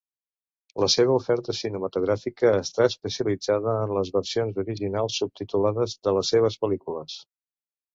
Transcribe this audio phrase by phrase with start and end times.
[0.83, 7.25] La seva oferta cinematogràfica està especialitzada en les versions originals subtitulades de les seves pel·lícules.